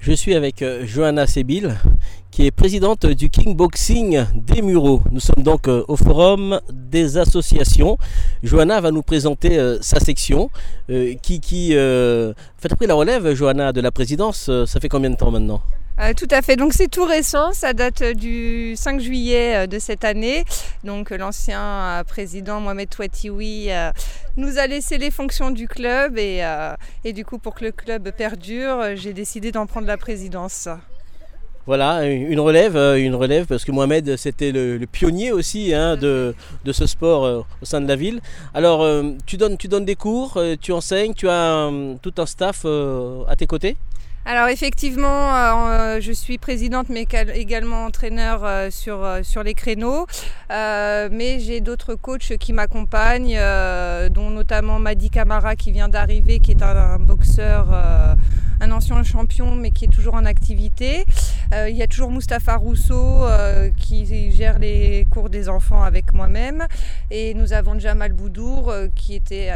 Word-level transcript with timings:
Je 0.00 0.12
suis 0.12 0.34
avec 0.34 0.62
euh, 0.62 0.84
Johanna 0.86 1.26
Sébil, 1.26 1.74
qui 2.30 2.46
est 2.46 2.50
présidente 2.50 3.06
du 3.06 3.30
Boxing 3.46 4.24
des 4.34 4.60
Mureaux. 4.60 5.00
Nous 5.10 5.20
sommes 5.20 5.42
donc 5.42 5.66
euh, 5.68 5.82
au 5.88 5.96
forum 5.96 6.60
des 6.70 7.16
associations. 7.16 7.96
Johanna 8.42 8.80
va 8.80 8.90
nous 8.90 9.02
présenter 9.02 9.58
euh, 9.58 9.78
sa 9.80 10.00
section, 10.00 10.50
qui, 11.22 11.40
qui 11.40 11.70
fait 11.72 12.68
pris 12.76 12.86
la 12.86 12.94
relève, 12.94 13.34
Johanna, 13.34 13.72
de 13.72 13.80
la 13.80 13.90
présidence. 13.90 14.50
ça 14.66 14.80
fait 14.80 14.88
combien 14.88 15.10
de 15.10 15.16
temps 15.16 15.30
maintenant? 15.30 15.62
Euh, 16.00 16.12
tout 16.12 16.26
à 16.32 16.42
fait, 16.42 16.56
donc 16.56 16.72
c'est 16.72 16.88
tout 16.88 17.04
récent, 17.04 17.52
ça 17.52 17.72
date 17.72 18.02
du 18.02 18.74
5 18.74 19.00
juillet 19.00 19.54
euh, 19.54 19.66
de 19.68 19.78
cette 19.78 20.04
année. 20.04 20.44
Donc 20.82 21.10
l'ancien 21.10 21.60
euh, 21.60 22.04
président 22.04 22.58
Mohamed 22.58 22.90
Touatioui 22.90 23.68
nous 24.36 24.58
a 24.58 24.66
laissé 24.66 24.98
les 24.98 25.12
fonctions 25.12 25.52
du 25.52 25.68
club 25.68 26.18
et, 26.18 26.42
du 27.12 27.24
coup 27.24 27.38
pour 27.38 27.54
que 27.54 27.64
le 27.64 27.70
club 27.70 28.10
perdure, 28.10 28.96
j'ai 28.96 29.12
décidé 29.12 29.52
d'en 29.52 29.66
prendre 29.66 29.86
la 29.86 29.96
présidence. 29.96 30.68
Voilà, 31.66 32.04
une 32.04 32.40
relève, 32.40 32.76
une 32.76 33.14
relève 33.14 33.46
parce 33.46 33.64
que 33.64 33.70
Mohamed 33.70 34.16
c'était 34.16 34.50
le, 34.50 34.84
pionnier 34.90 35.30
aussi 35.30 35.72
hein, 35.72 35.96
de, 35.96 36.34
ce 36.72 36.86
sport 36.86 37.46
au 37.62 37.64
sein 37.64 37.80
de 37.80 37.86
la 37.86 37.96
ville. 37.96 38.20
Alors 38.52 38.84
tu, 39.26 39.36
donnes, 39.36 39.56
tu 39.56 39.68
donnes 39.68 39.84
des 39.84 39.94
cours, 39.94 40.42
tu 40.60 40.72
enseignes, 40.72 41.14
tu 41.14 41.28
as 41.28 41.70
tout 42.02 42.14
un 42.18 42.26
staff 42.26 42.66
à 42.66 43.36
tes 43.36 43.46
côtés? 43.46 43.76
Alors 44.26 44.48
effectivement, 44.48 45.36
euh, 45.36 46.00
je 46.00 46.10
suis 46.10 46.38
présidente 46.38 46.88
mais 46.88 47.06
également 47.34 47.84
entraîneur 47.84 48.42
euh, 48.42 48.70
sur, 48.70 49.04
euh, 49.04 49.22
sur 49.22 49.42
les 49.42 49.52
créneaux. 49.52 50.06
mais 50.48 51.40
j'ai 51.40 51.60
d'autres 51.60 51.94
coachs 51.94 52.36
qui 52.38 52.54
m'accompagnent, 52.54 53.38
dont 54.10 54.30
notamment 54.30 54.78
Madi 54.78 55.10
Camara 55.10 55.56
qui 55.56 55.72
vient 55.72 55.88
d'arriver, 55.88 56.40
qui 56.40 56.52
est 56.52 56.62
un 56.62 56.98
boxeur 56.98 57.66
un 58.60 58.70
ancien 58.70 59.02
champion 59.02 59.54
mais 59.54 59.70
qui 59.70 59.84
est 59.84 59.92
toujours 59.92 60.14
en 60.14 60.24
activité. 60.24 61.04
Euh, 61.52 61.68
il 61.68 61.76
y 61.76 61.82
a 61.82 61.86
toujours 61.86 62.10
Mustapha 62.10 62.56
Rousseau 62.56 63.24
euh, 63.24 63.70
qui 63.76 64.32
gère 64.32 64.58
les 64.58 65.06
cours 65.10 65.30
des 65.30 65.48
enfants 65.48 65.82
avec 65.82 66.12
moi-même. 66.12 66.66
Et 67.10 67.34
nous 67.34 67.52
avons 67.52 67.78
Jamal 67.78 68.12
Boudour 68.12 68.70
euh, 68.70 68.88
qui 68.94 69.14
était 69.14 69.50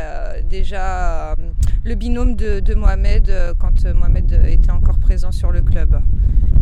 déjà 0.45 1.35
le 1.85 1.95
binôme 1.95 2.37
de, 2.37 2.61
de 2.61 2.75
Mohamed 2.75 3.33
quand 3.59 3.85
Mohamed 3.95 4.33
était 4.49 4.71
encore 4.71 4.99
présent 4.99 5.33
sur 5.33 5.53
le 5.53 5.63
club. 5.63 6.01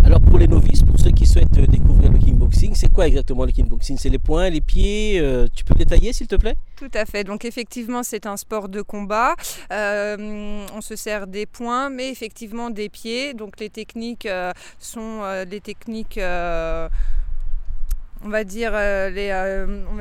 Alors 0.05 0.21
pour 0.21 0.39
les 0.39 0.47
novices, 0.47 0.83
pour 0.83 1.01
ceux 1.01 1.11
qui 1.11 1.27
souhaitent 1.27 1.59
découvrir 1.69 2.13
le 2.13 2.19
kickboxing, 2.19 2.75
c'est 2.75 2.93
quoi 2.93 3.09
exactement 3.09 3.45
le 3.45 3.51
kickboxing? 3.51 3.97
C'est 3.99 4.09
les 4.09 4.21
poings, 4.21 4.49
les 4.51 4.61
pieds 4.61 5.21
Tu 5.55 5.65
peux 5.65 5.75
détailler 5.75 6.13
s'il 6.13 6.29
te 6.29 6.37
plaît? 6.37 6.55
Tout 6.77 6.91
à 6.95 7.05
fait. 7.07 7.25
Donc 7.25 7.45
effectivement, 7.45 8.03
c'est 8.05 8.27
un 8.27 8.37
sport 8.37 8.69
de 8.69 8.83
combat. 8.83 9.35
on 9.71 10.81
se 10.81 10.95
sert 10.95 11.27
des 11.27 11.47
poings, 11.47 11.91
mais 11.91 12.11
effectivement 12.11 12.71
des 12.71 12.89
pieds. 12.89 13.35
Donc 13.35 13.59
les 13.59 13.71
techniques 13.71 14.27
euh, 14.27 14.53
sont 14.79 15.21
euh, 15.23 15.45
des 15.45 15.61
techniques 15.61 16.19
euh, 16.19 16.89
on 18.27 18.29
va 18.29 18.43
dire 18.43 18.73
les, 18.73 19.31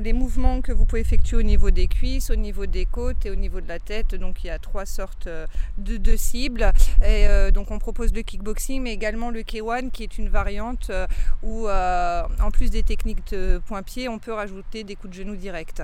les, 0.01 0.13
mouvements 0.13 0.61
que 0.61 0.71
vous 0.71 0.85
pouvez 0.85 1.01
effectuer 1.01 1.37
au 1.37 1.43
niveau 1.43 1.69
des 1.69 1.87
cuisses, 1.87 2.31
au 2.31 2.35
niveau 2.35 2.65
des 2.65 2.85
côtes 2.85 3.23
et 3.25 3.29
au 3.29 3.35
niveau 3.35 3.61
de 3.61 3.67
la 3.67 3.77
tête. 3.77 4.15
Donc 4.15 4.43
il 4.43 4.47
y 4.47 4.49
a 4.49 4.57
trois 4.57 4.87
sortes 4.87 5.29
de, 5.77 5.97
de 5.97 6.15
cibles. 6.15 6.71
Et 7.05 7.27
donc 7.51 7.69
on 7.69 7.77
propose 7.77 8.13
le 8.13 8.23
kickboxing, 8.23 8.81
mais 8.81 8.93
également 8.93 9.29
le 9.29 9.41
K1 9.41 9.91
qui 9.91 10.01
est 10.01 10.17
une 10.17 10.29
variante 10.29 10.91
où 11.43 11.67
en 11.69 12.51
plus 12.51 12.71
des 12.71 12.81
techniques 12.81 13.31
de 13.31 13.61
point-pied, 13.67 14.09
on 14.09 14.17
peut 14.17 14.33
rajouter 14.33 14.83
des 14.83 14.95
coups 14.95 15.15
de 15.15 15.21
genoux 15.21 15.35
directs. 15.35 15.81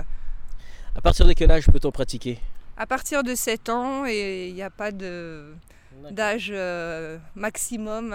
À 0.94 1.00
partir 1.00 1.26
de 1.26 1.32
quel 1.32 1.50
âge 1.50 1.66
peut-on 1.66 1.90
pratiquer? 1.90 2.38
À 2.76 2.86
partir 2.86 3.22
de 3.22 3.34
7 3.34 3.68
ans 3.68 4.04
et 4.06 4.48
il 4.48 4.54
n'y 4.54 4.62
a 4.62 4.70
pas 4.70 4.90
d'âge 6.10 6.50
euh, 6.50 7.18
maximum. 7.34 8.14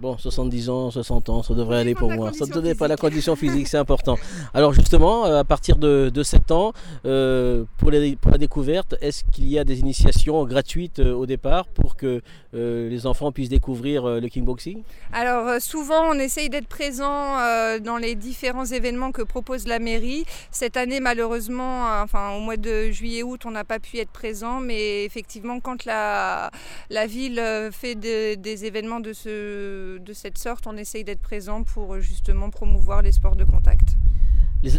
Bon, 0.00 0.18
70 0.18 0.70
ans, 0.70 0.90
60 0.90 1.28
ans, 1.28 1.42
ça 1.44 1.54
devrait 1.54 1.78
aller 1.78 1.94
pour 1.94 2.10
moi. 2.10 2.32
Ça 2.32 2.46
ne 2.46 2.50
donnait 2.50 2.74
pas 2.74 2.88
la 2.88 2.96
condition 2.96 3.36
physique, 3.36 3.68
c'est 3.68 3.76
important. 3.84 4.16
Alors 4.52 4.72
justement, 4.72 5.24
euh, 5.26 5.38
à 5.38 5.44
partir 5.44 5.76
de, 5.76 6.10
de 6.12 6.22
7 6.24 6.50
ans, 6.50 6.72
euh, 7.06 7.64
pour, 7.78 7.92
la 7.92 8.38
découverte, 8.38 8.96
est-ce 9.00 9.22
qu'il 9.30 9.46
y 9.46 9.56
a 9.56 9.62
des 9.62 9.78
initiations 9.78 10.44
gratuites 10.46 10.98
euh, 10.98 11.14
au 11.14 11.26
départ 11.26 11.66
pour 11.68 11.96
que 11.96 12.22
les 12.52 13.04
enfants 13.06 13.32
puissent 13.32 13.48
découvrir 13.48 14.06
le 14.06 14.28
kickboxing? 14.28 14.82
Alors 15.12 15.60
souvent, 15.60 16.08
on 16.08 16.14
essaye 16.20 16.48
d'être 16.48 16.68
présent 16.68 17.36
dans 17.80 17.96
les 17.96 18.14
différents 18.14 18.64
événements 18.64 19.10
que 19.10 19.22
propose 19.22 19.66
la 19.66 19.80
mairie. 19.80 20.24
Cette 20.52 20.76
année, 20.76 21.00
malheureusement, 21.00 21.82
enfin 22.00 22.30
au 22.30 22.38
mois 22.38 22.56
de 22.56 22.92
juillet-août, 22.92 23.40
on 23.44 23.50
n'a 23.50 23.64
pas 23.64 23.80
pu 23.80 23.98
être 23.98 24.12
présent, 24.12 24.60
mais 24.60 25.04
effectivement, 25.04 25.58
quand 25.58 25.84
la, 25.84 26.52
la 26.90 27.06
ville 27.08 27.42
fait 27.72 27.96
des 27.96 28.64
événements 28.64 29.00
de 29.00 29.12
ce 29.12 29.83
de, 29.98 30.12
cette 30.12 30.38
sorte, 30.38 30.66
on 30.66 30.76
essaye 30.76 31.04
d'être 31.04 31.22
présent 31.22 31.62
pour 31.62 32.00
justement 32.00 32.50
promouvoir 32.50 33.02
les 33.02 33.12
sports 33.12 33.36
de 33.36 33.44
contact. 33.44 33.96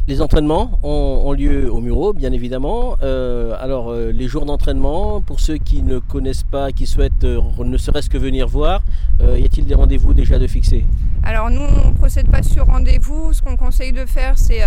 Les, 0.07 0.19
entraînements 0.19 0.79
ont, 0.81 1.31
lieu 1.33 1.71
au 1.71 1.79
Muro, 1.79 2.11
bien 2.11 2.31
évidemment. 2.31 2.95
Euh, 3.03 3.55
alors, 3.59 3.89
euh, 3.89 4.11
les 4.11 4.27
jours 4.27 4.47
d'entraînement, 4.47 5.21
pour 5.21 5.39
ceux 5.39 5.57
qui 5.57 5.83
ne 5.83 5.99
connaissent 5.99 6.43
pas, 6.43 6.71
qui 6.71 6.87
souhaitent 6.87 7.23
euh, 7.23 7.39
ne 7.63 7.77
serait-ce 7.77 8.09
que 8.09 8.17
venir 8.17 8.47
voir, 8.47 8.81
y 9.19 9.43
a-t-il 9.43 9.65
des 9.65 9.75
rendez-vous 9.75 10.13
déjà 10.13 10.37
de 10.39 10.47
fixés 10.47 10.85
alors 11.27 11.49
nous, 11.49 11.61
on 11.61 11.87
ne 11.87 11.97
procède 11.97 12.29
pas 12.29 12.43
sur 12.43 12.67
rendez-vous. 12.67 13.33
Ce 13.33 13.41
qu'on 13.41 13.57
conseille 13.57 13.91
de 13.91 14.05
faire, 14.05 14.37
c'est 14.37 14.61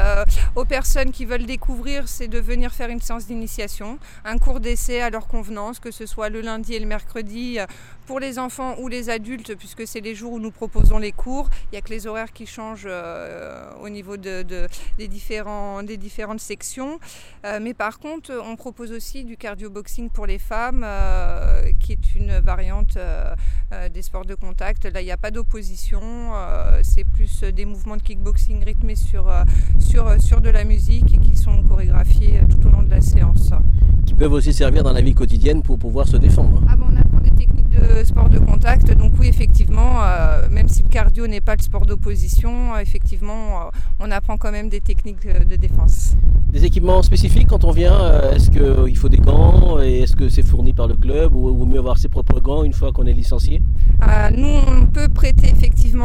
aux 0.57 0.65
personnes 0.65 1.13
qui 1.13 1.25
veulent 1.25 1.47
découvrir, 1.47 2.09
c'est 2.09 2.27
de 2.27 2.41
venir 2.41 2.73
faire 2.73 2.91
une 2.91 3.01
séance 3.01 3.29
d'initiation, 3.29 4.01
un 4.25 4.39
cours 4.39 4.59
d'essai 4.59 5.01
à 5.01 5.09
leur 5.09 5.29
convenance, 5.29 5.79
que 5.79 5.93
ce 5.93 6.05
soit 6.05 6.31
le 6.31 6.41
lundi 6.41 6.75
et 6.75 6.81
le 6.81 6.87
mercredi 6.87 7.59
pour 8.07 8.19
les 8.19 8.41
enfants 8.41 8.75
ou 8.81 8.89
les 8.89 9.09
adultes, 9.09 9.55
puisque 9.55 9.87
c'est 9.87 10.01
les 10.01 10.17
jours 10.17 10.33
où 10.33 10.41
nous 10.41 10.51
proposons 10.51 10.99
les 10.99 11.13
cours. 11.13 11.49
Il 11.67 11.75
n'y 11.75 11.79
a 11.79 11.81
que 11.81 11.91
les 11.91 12.09
horaires 12.09 12.33
qui 12.33 12.47
changent 12.47 12.89
au 13.81 13.89
niveau 13.89 14.17
de, 14.17 14.45
des 14.97 15.09
différentes 15.09 16.41
sections. 16.41 16.99
Euh, 17.45 17.59
mais 17.61 17.75
par 17.75 17.99
contre, 17.99 18.33
on 18.45 18.57
propose 18.57 18.93
aussi 18.93 19.25
du 19.25 19.37
cardio 19.37 19.71
boxing 19.71 20.11
pour 20.11 20.27
les 20.27 20.39
femmes, 20.39 20.83
euh, 20.85 21.71
qui 21.89 21.93
est 21.95 22.15
une 22.15 22.39
variante 22.41 22.99
euh, 22.99 23.35
des 23.89 24.03
sports 24.03 24.27
de 24.27 24.35
contact. 24.35 24.85
Là, 24.85 25.01
il 25.01 25.07
n'y 25.07 25.11
a 25.11 25.17
pas 25.17 25.31
d'opposition. 25.31 26.03
c'est 26.83 27.05
plus 27.05 27.45
des 27.45 27.65
mouvements 27.65 27.97
de 27.97 28.03
kickboxing 28.03 28.63
rythmés 28.63 28.97
sur 28.97 29.25
de 30.41 30.51
la 30.51 30.65
musique 30.65 31.15
et 31.15 31.19
qui 31.19 31.37
sont 31.37 31.63
chorégraphiés 31.65 32.41
tout 32.51 32.67
au 32.69 32.71
long 32.71 32.83
de 32.83 32.91
la 32.91 33.01
séance. 33.01 33.53
Qui 34.09 34.15
peuvent 34.15 34.33
aussi 34.33 34.55
servir 34.55 34.83
dans 34.83 34.95
la 34.95 35.03
vie 35.03 35.13
quotidienne 35.13 35.63
pour 35.63 35.79
pouvoir 35.79 36.09
se 36.09 36.17
défendre. 36.17 36.63
Ah 36.67 36.77
bon, 36.77 36.87
on 36.91 36.97
apprend 36.97 37.21
des 37.21 37.31
techniques 37.31 37.69
de 37.69 38.03
sport 38.05 38.31
de 38.31 38.39
contact. 38.39 38.91
Donc 38.97 39.13
oui, 39.21 39.29
effectivement, 39.29 40.01
même 40.51 40.67
si 40.71 40.83
le 40.83 40.89
cardio 40.89 41.27
n'est 41.27 41.43
pas 41.43 41.57
le 41.57 41.63
sport 41.63 41.85
d'opposition, 41.85 42.75
effectivement, 42.79 43.71
on 44.01 44.11
apprend 44.11 44.39
quand 44.39 44.51
même 44.51 44.71
des 44.71 44.81
techniques 44.81 45.27
de 45.27 45.57
défense. 45.57 46.15
Des 46.51 46.65
équipements 46.65 47.03
spécifiques 47.03 47.49
quand 47.49 47.65
on 47.65 47.73
vient 47.73 48.01
euh, 48.01 48.33
Est-ce 48.33 48.51
qu'il 48.51 48.97
faut 48.97 49.11
des 49.11 49.19
gants 49.19 49.79
et 49.83 50.01
est-ce 50.01 50.17
que 50.17 50.31
c'est 50.31 50.43
fourni 50.43 50.73
par 50.73 50.89
le 50.89 50.97
club 50.97 51.37
ou 51.37 51.55
vaut 51.55 51.67
mieux 51.67 51.79
avoir 51.79 51.99
ses 51.99 52.09
propres 52.09 52.41
gants 52.41 52.65
une 52.65 52.73
fois 52.73 52.91
qu'on 52.91 53.05
est 53.05 53.13
licencié? 53.13 53.61
Euh, 54.03 54.31
Nous, 54.35 54.49
on 54.67 54.87
peut 54.87 55.09
prêter 55.09 55.53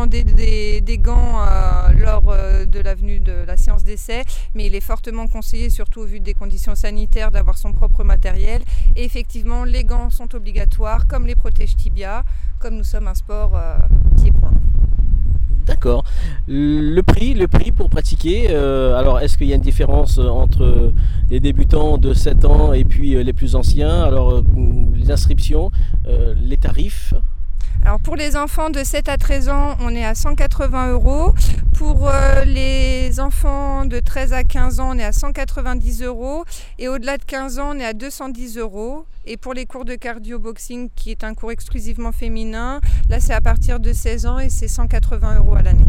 des, 0.07 0.81
des, 0.81 0.97
gants 0.97 1.39
euh, 1.39 1.89
lors 1.97 2.23
de 2.23 2.79
la 2.79 2.95
venue 2.95 3.19
de 3.19 3.33
la 3.45 3.57
séance 3.57 3.83
d'essai, 3.83 4.23
mais 4.55 4.65
il 4.65 4.75
est 4.75 4.81
fortement 4.81 5.27
conseillé, 5.27 5.69
surtout 5.69 6.01
au 6.01 6.05
vu 6.05 6.19
des 6.19 6.33
conditions 6.33 6.75
sanitaires, 6.75 7.31
d'avoir 7.31 7.57
son 7.57 7.73
propre 7.73 8.03
matériel. 8.03 8.61
Et 8.95 9.03
effectivement, 9.03 9.63
les 9.63 9.83
gants 9.83 10.09
sont 10.09 10.33
obligatoires, 10.35 11.07
comme 11.07 11.27
les 11.27 11.35
protèges 11.35 11.75
tibia, 11.75 12.23
comme 12.59 12.75
nous 12.75 12.83
sommes 12.83 13.07
un 13.07 13.15
sport 13.15 13.59
pied-point. 14.17 14.53
D'accord. 15.65 16.03
Le 16.47 17.01
prix, 17.01 17.33
le 17.33 17.47
prix 17.47 17.71
pour 17.71 17.89
pratiquer, 17.89 18.47
euh, 18.49 18.95
alors 18.97 19.21
est-ce 19.21 19.37
qu'il 19.37 19.47
y 19.47 19.53
a 19.53 19.55
une 19.55 19.61
différence 19.61 20.17
entre 20.19 20.91
les 21.29 21.39
débutants 21.39 21.97
de 21.97 22.13
7 22.13 22.45
ans 22.45 22.73
et 22.73 22.83
puis 22.83 23.15
euh, 23.15 23.23
les 23.23 23.31
plus 23.31 23.55
anciens? 23.55 24.03
Alors 24.03 24.31
euh, 24.31 24.43
les 24.93 25.09
inscriptions, 25.09 25.71
les 26.05 26.57
tarifs? 26.57 27.13
Alors 27.85 27.99
pour 27.99 28.15
les 28.15 28.37
enfants 28.37 28.69
de 28.69 28.81
7 28.81 29.09
à 29.09 29.17
13 29.17 29.49
ans, 29.49 29.77
on 29.81 29.93
est 29.93 30.05
à 30.05 30.15
180 30.15 30.91
euros. 30.91 31.33
Pour 31.73 32.09
les 32.45 33.19
enfants 33.19 33.83
de 33.85 33.99
13 33.99 34.31
à 34.31 34.43
15 34.45 34.79
ans, 34.79 34.91
on 34.93 34.97
est 34.97 35.03
à 35.03 35.11
190 35.11 36.01
euros. 36.03 36.45
Et 36.79 36.87
au-delà 36.87 37.17
de 37.17 37.23
15 37.25 37.59
ans, 37.59 37.71
on 37.75 37.79
est 37.79 37.85
à 37.85 37.93
210 37.93 38.57
euros. 38.57 39.05
Et 39.25 39.35
pour 39.35 39.53
les 39.53 39.65
cours 39.65 39.83
de 39.83 39.95
cardio 39.95 40.39
boxing, 40.39 40.89
qui 40.95 41.11
est 41.11 41.25
un 41.25 41.33
cours 41.33 41.51
exclusivement 41.51 42.13
féminin, 42.13 42.79
là 43.09 43.19
c'est 43.19 43.33
à 43.33 43.41
partir 43.41 43.79
de 43.79 43.91
16 43.91 44.25
ans 44.27 44.39
et 44.39 44.49
c'est 44.49 44.67
180 44.69 45.37
euros 45.39 45.55
à 45.55 45.61
l'année. 45.61 45.83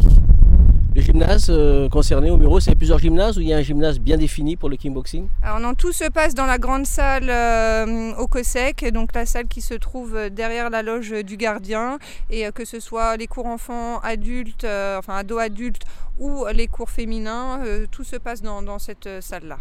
Les 0.95 1.03
gymnases 1.03 1.47
euh, 1.51 1.89
concernés 1.89 2.31
au 2.31 2.37
bureau, 2.37 2.61
c'est 2.61 2.77
plusieurs 2.77 3.01
gymnases 3.01 3.37
ou 3.37 3.41
il 3.41 3.49
y 3.49 3.53
a 3.53 3.57
un 3.57 3.63
gymnase 3.63 3.99
bien 3.99 4.17
défini 4.17 4.55
pour 4.55 4.69
le 4.69 4.77
kickboxing? 4.77 5.27
Alors 5.43 5.59
non, 5.59 5.75
tout 5.75 5.91
se 5.91 6.09
passe 6.09 6.35
dans 6.35 6.47
la 6.47 6.57
grande 6.57 6.87
salle 6.87 7.29
euh, 7.29 8.15
au 8.15 8.29
COSEC, 8.29 8.93
donc 8.93 9.13
la 9.13 9.27
salle 9.27 9.49
qui 9.49 9.61
se 9.61 9.75
trouve 9.75 10.31
derrière 10.31 10.71
la 10.71 10.83
loge 10.83 11.11
du 11.25 11.37
gardien, 11.37 11.99
et 12.31 12.47
euh, 12.47 12.53
que 12.53 12.65
ce 12.65 12.79
soit 12.79 13.17
les 13.17 13.27
cours 13.27 13.47
enfants, 13.47 13.99
adultes, 14.05 14.65
enfin 14.65 15.17
ados 15.17 15.41
adultes 15.41 15.83
ou 16.21 16.47
les 16.55 16.69
cours 16.69 16.91
féminins, 16.91 17.59
tout 17.91 18.05
se 18.05 18.15
passe 18.15 18.41
dans 18.41 18.79
cette 18.79 19.09
salle-là. 19.21 19.59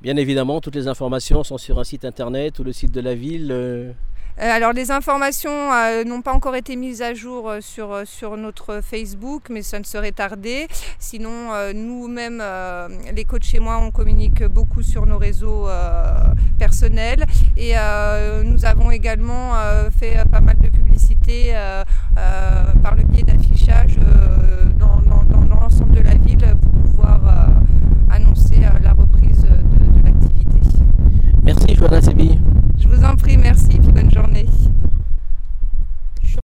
Bien 0.00 0.16
évidemment, 0.16 0.62
toutes 0.62 0.76
les 0.76 0.88
informations 0.88 1.44
sont 1.44 1.58
sur 1.58 1.78
un 1.78 1.84
site 1.84 2.06
internet 2.06 2.58
ou 2.58 2.64
le 2.64 2.72
site 2.72 2.92
de 2.92 3.02
la 3.02 3.14
ville. 3.14 3.94
Euh. 4.38 4.50
Alors 4.50 4.72
les 4.72 4.90
informations 4.90 5.72
euh, 5.72 6.04
n'ont 6.04 6.22
pas 6.22 6.32
encore 6.32 6.56
été 6.56 6.76
mises 6.76 7.02
à 7.02 7.14
jour 7.14 7.50
euh, 7.50 7.60
sur, 7.60 8.36
notre 8.36 8.80
Facebook, 8.82 9.44
mais 9.50 9.62
ça 9.62 9.78
ne 9.78 9.84
serait 9.84 10.12
tardé. 10.12 10.68
Sinon, 10.98 11.50
nous-mêmes, 11.74 12.42
les 13.14 13.24
coachs 13.24 13.44
chez 13.44 13.58
moi, 13.58 13.78
on 13.78 13.90
communique 13.90 14.44
beaucoup 14.44 14.82
sur 14.82 15.06
nos 15.06 15.18
réseaux 15.18 15.68
personnels 16.58 17.24
et 17.56 17.74
nous 18.44 18.64
avons 18.64 18.90
également 18.90 19.54
fait 19.98 20.16
pas 20.30 20.40
mal 20.40 20.58
de 20.58 20.68
publicité 20.68 21.54
par 22.14 22.94
le 22.94 23.02
biais 23.02 23.24
d'affichage 23.24 23.98